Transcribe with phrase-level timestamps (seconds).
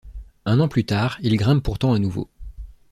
[0.45, 2.27] Un an plus tard, il grimpe pourtant à nouveau.